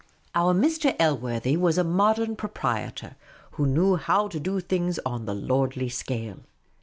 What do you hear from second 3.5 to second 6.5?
who knew how to do things on the lordly scale.